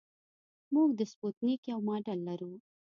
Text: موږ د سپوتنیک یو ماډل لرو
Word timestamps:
موږ 0.73 0.89
د 0.99 1.01
سپوتنیک 1.11 1.61
یو 1.71 1.79
ماډل 1.87 2.19
لرو 2.27 2.51